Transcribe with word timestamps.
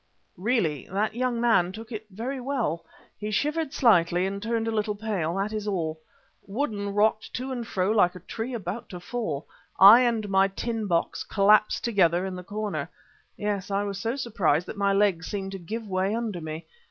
Really 0.39 0.87
that 0.91 1.13
young 1.13 1.39
man 1.39 1.71
took 1.71 1.91
it 1.91 2.07
very 2.09 2.41
well. 2.41 2.83
He 3.19 3.29
shivered 3.29 3.71
slightly 3.71 4.25
and 4.25 4.41
turned 4.41 4.67
a 4.67 4.71
little 4.71 4.95
pale, 4.95 5.35
that 5.35 5.53
is 5.53 5.67
all. 5.67 5.99
Woodden 6.49 6.95
rocked 6.95 7.31
to 7.35 7.51
and 7.51 7.67
fro 7.67 7.91
like 7.91 8.15
a 8.15 8.19
tree 8.19 8.55
about 8.55 8.89
to 8.89 8.99
fall. 8.99 9.45
I 9.79 9.99
and 10.01 10.27
my 10.27 10.47
tin 10.47 10.87
box 10.87 11.23
collapsed 11.23 11.83
together 11.83 12.25
in 12.25 12.35
the 12.35 12.43
corner. 12.43 12.89
Yes, 13.37 13.69
I 13.69 13.83
was 13.83 13.99
so 13.99 14.15
surprised 14.15 14.65
that 14.65 14.75
my 14.75 14.91
legs 14.91 15.27
seemed 15.27 15.51
to 15.51 15.59
give 15.59 15.87
way 15.87 16.15
under 16.15 16.41
me. 16.41 16.65